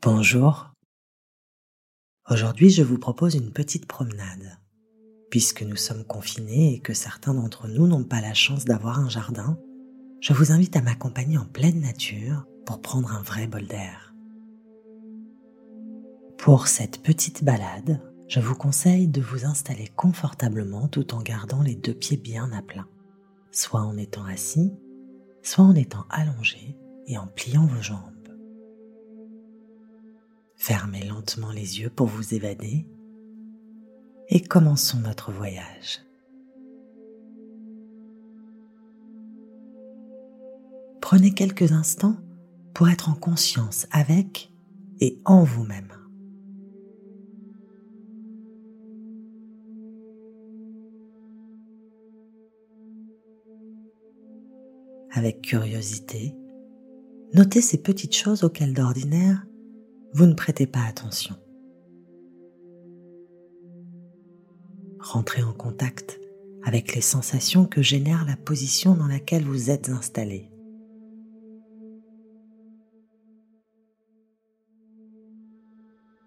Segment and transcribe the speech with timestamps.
[0.00, 0.70] Bonjour.
[2.30, 4.60] Aujourd'hui, je vous propose une petite promenade.
[5.28, 9.08] Puisque nous sommes confinés et que certains d'entre nous n'ont pas la chance d'avoir un
[9.08, 9.58] jardin,
[10.20, 14.14] je vous invite à m'accompagner en pleine nature pour prendre un vrai bol d'air.
[16.38, 21.74] Pour cette petite balade, je vous conseille de vous installer confortablement tout en gardant les
[21.74, 22.86] deux pieds bien à plat,
[23.50, 24.72] soit en étant assis,
[25.42, 28.17] soit en étant allongé et en pliant vos jambes.
[30.58, 32.84] Fermez lentement les yeux pour vous évader
[34.28, 36.00] et commençons notre voyage.
[41.00, 42.16] Prenez quelques instants
[42.74, 44.52] pour être en conscience avec
[45.00, 45.92] et en vous-même.
[55.12, 56.34] Avec curiosité,
[57.32, 59.46] notez ces petites choses auxquelles d'ordinaire
[60.12, 61.36] vous ne prêtez pas attention.
[64.98, 66.20] Rentrez en contact
[66.64, 70.50] avec les sensations que génère la position dans laquelle vous êtes installé.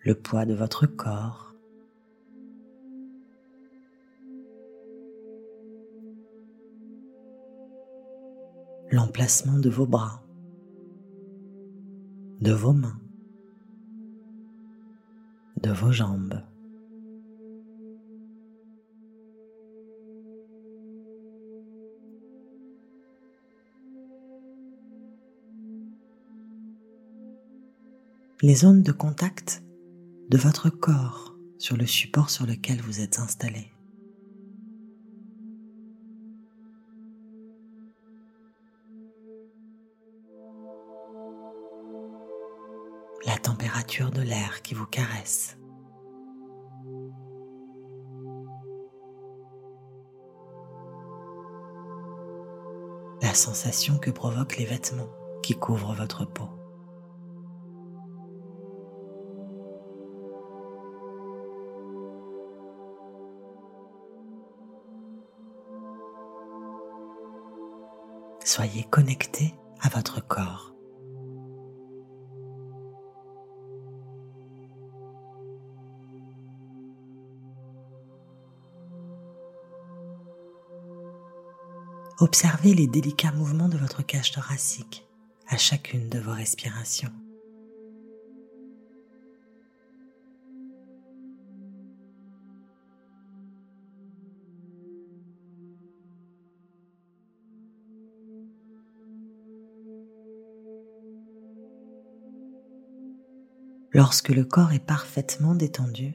[0.00, 1.54] Le poids de votre corps.
[8.90, 10.22] L'emplacement de vos bras,
[12.40, 13.03] de vos mains
[15.64, 16.42] de vos jambes.
[28.42, 29.62] Les zones de contact
[30.28, 33.73] de votre corps sur le support sur lequel vous êtes installé.
[43.26, 45.56] La température de l'air qui vous caresse.
[53.22, 55.10] La sensation que provoquent les vêtements
[55.42, 56.48] qui couvrent votre peau.
[68.44, 70.73] Soyez connecté à votre corps.
[82.24, 85.06] Observez les délicats mouvements de votre cage thoracique
[85.46, 87.12] à chacune de vos respirations.
[103.92, 106.14] Lorsque le corps est parfaitement détendu,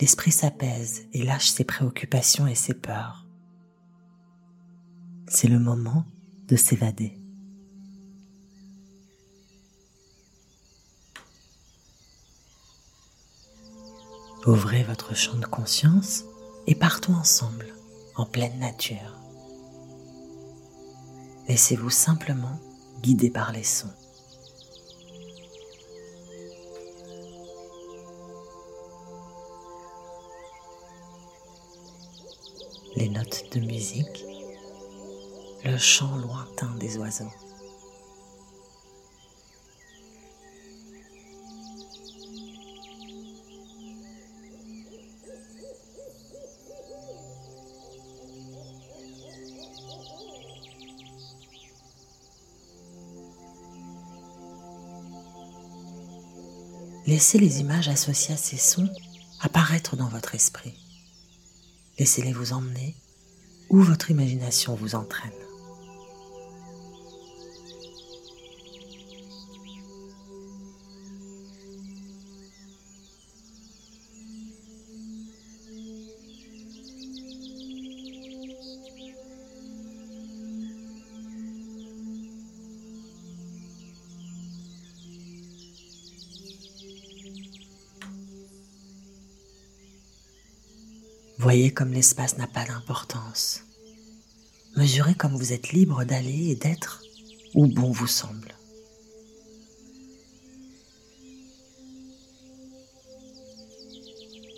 [0.00, 3.26] l'esprit s'apaise et lâche ses préoccupations et ses peurs
[5.30, 6.04] c'est le moment
[6.48, 7.16] de s'évader.
[14.44, 16.24] Ouvrez votre champ de conscience
[16.66, 17.72] et partons ensemble
[18.16, 19.16] en pleine nature.
[21.48, 22.58] Laissez-vous simplement
[23.00, 23.94] guider par les sons.
[32.96, 34.24] Les notes de musique
[35.64, 37.30] le chant lointain des oiseaux.
[57.06, 58.88] Laissez les images associées à ces sons
[59.40, 60.74] apparaître dans votre esprit.
[61.98, 62.94] Laissez-les vous emmener
[63.68, 65.49] où votre imagination vous entraîne.
[91.40, 93.62] Voyez comme l'espace n'a pas d'importance.
[94.76, 97.02] Mesurez comme vous êtes libre d'aller et d'être
[97.54, 98.54] où bon vous semble.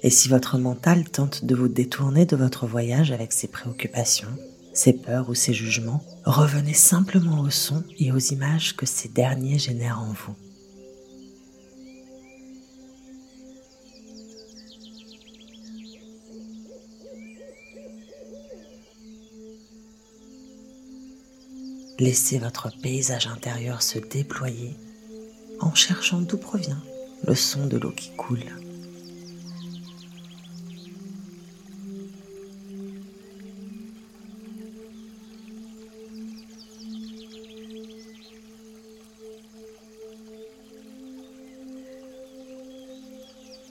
[0.02, 4.36] Et si votre mental tente de vous détourner de votre voyage avec ses préoccupations,
[4.74, 9.60] ses peurs ou ses jugements, revenez simplement aux sons et aux images que ces derniers
[9.60, 10.34] génèrent en vous.
[21.98, 24.76] Laissez votre paysage intérieur se déployer
[25.60, 26.82] en cherchant d'où provient
[27.26, 28.44] le son de l'eau qui coule.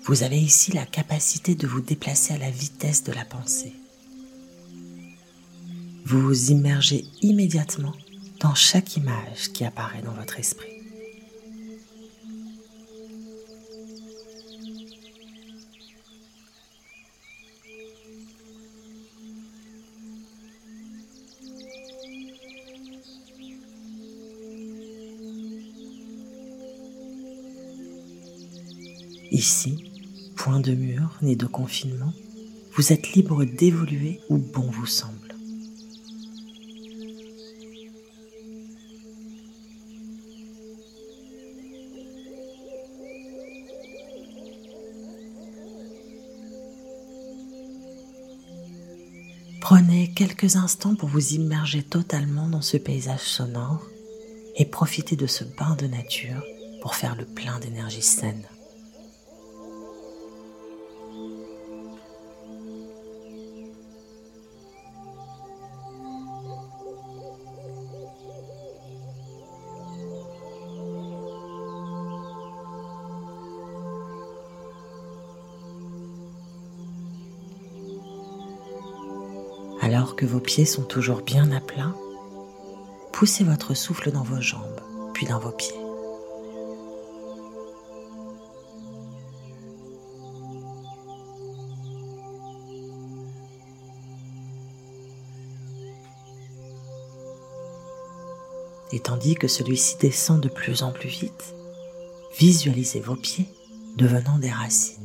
[0.04, 3.74] Vous avez ici la capacité de vous déplacer à la vitesse de la pensée.
[6.06, 7.94] Vous vous immergez immédiatement
[8.42, 10.68] dans chaque image qui apparaît dans votre esprit.
[29.32, 32.14] Ici, point de mur ni de confinement,
[32.74, 35.21] vous êtes libre d'évoluer où bon vous semble.
[49.74, 53.88] Prenez quelques instants pour vous immerger totalement dans ce paysage sonore
[54.58, 56.44] et profitez de ce bain de nature
[56.82, 58.44] pour faire le plein d'énergie saine.
[79.84, 81.96] Alors que vos pieds sont toujours bien à plat,
[83.12, 84.80] poussez votre souffle dans vos jambes,
[85.12, 85.74] puis dans vos pieds.
[98.94, 101.56] Et tandis que celui-ci descend de plus en plus vite,
[102.38, 103.48] visualisez vos pieds
[103.98, 105.01] devenant des racines.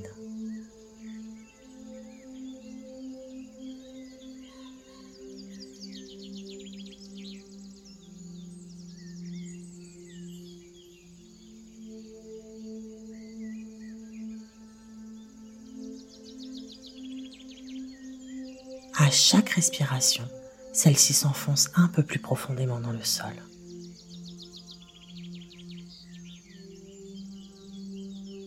[18.98, 20.26] À chaque respiration,
[20.72, 23.34] celle-ci s'enfonce un peu plus profondément dans le sol.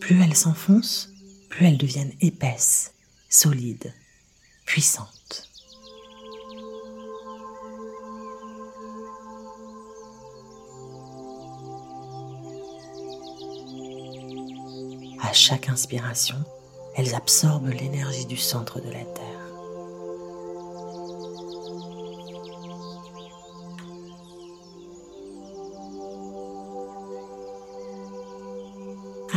[0.02, 1.10] Plus elles s'enfoncent,
[1.50, 2.94] plus elles deviennent épaisses,
[3.30, 3.94] solides,
[4.66, 5.48] puissantes.
[15.22, 16.44] À chaque inspiration,
[16.96, 19.29] elles absorbent l'énergie du centre de la Terre.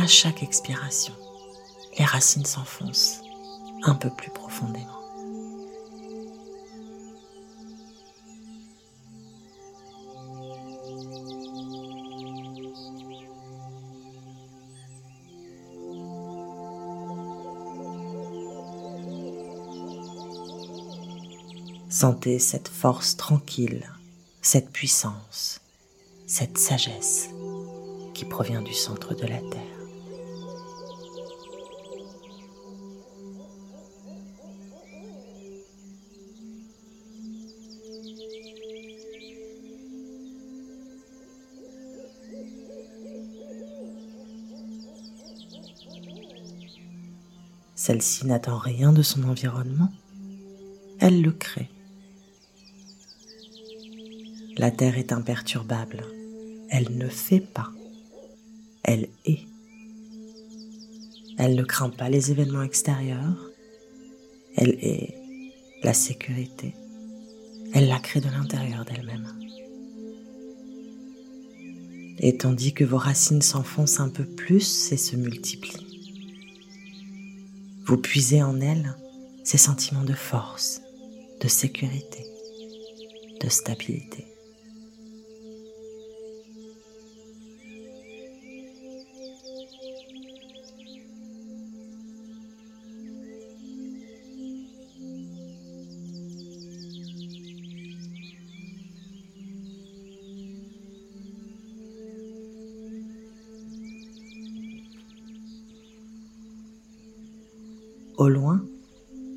[0.03, 1.13] À chaque expiration,
[1.97, 3.21] les racines s'enfoncent
[3.83, 4.99] un peu plus profondément.
[21.87, 23.89] Sentez cette force tranquille,
[24.41, 25.61] cette puissance,
[26.27, 27.29] cette sagesse
[28.13, 29.82] qui provient du centre de la Terre.
[47.85, 49.91] Celle-ci n'attend rien de son environnement,
[51.01, 51.67] elle le crée.
[54.55, 56.05] La Terre est imperturbable,
[56.69, 57.69] elle ne fait pas,
[58.83, 59.41] elle est.
[61.37, 63.51] Elle ne craint pas les événements extérieurs,
[64.55, 65.13] elle est
[65.83, 66.73] la sécurité,
[67.73, 69.27] elle la crée de l'intérieur d'elle-même.
[72.19, 75.82] Et tandis que vos racines s'enfoncent un peu plus et se multiplient,
[77.85, 78.95] vous puisez en elle
[79.43, 80.81] ces sentiments de force,
[81.41, 82.25] de sécurité,
[83.41, 84.32] de stabilité.
[108.17, 108.63] Au loin,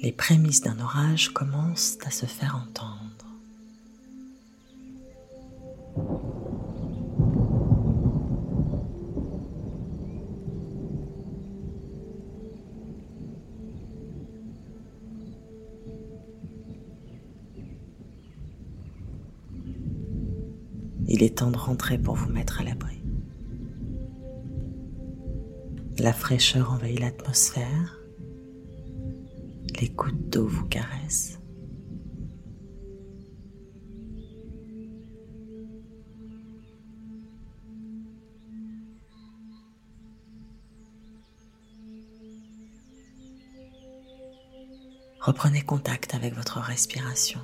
[0.02, 3.06] les prémices d'un orage commencent à se faire entendre.
[21.08, 23.00] Il est temps de rentrer pour vous mettre à l'abri.
[25.98, 28.05] La fraîcheur envahit l'atmosphère
[29.80, 31.38] les gouttes d'eau vous caressent.
[45.20, 47.40] Reprenez contact avec votre respiration.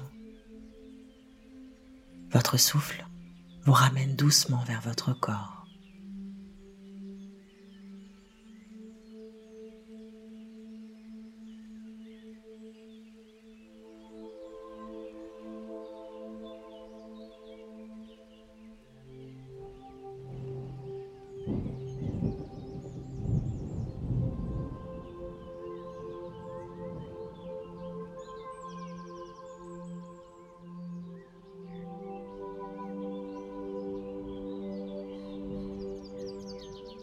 [2.31, 3.05] Votre souffle
[3.65, 5.62] vous ramène doucement vers votre corps.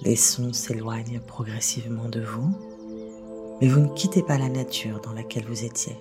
[0.10, 2.50] Les sons s'éloignent progressivement de vous,
[3.62, 5.96] mais vous ne quittez pas la nature dans laquelle vous étiez.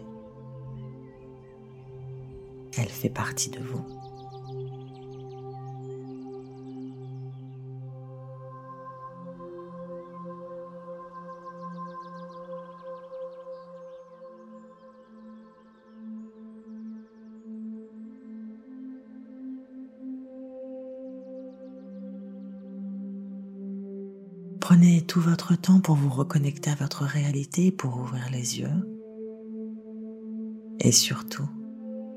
[2.78, 3.97] Elle fait partie de vous.
[24.80, 28.70] Prenez tout votre temps pour vous reconnecter à votre réalité, pour ouvrir les yeux.
[30.78, 31.48] Et surtout,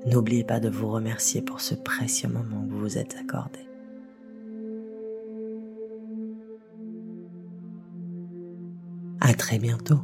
[0.05, 3.57] n'oubliez pas de vous remercier pour ce précieux moment que vous vous êtes accordé.
[9.21, 10.01] À très bientôt.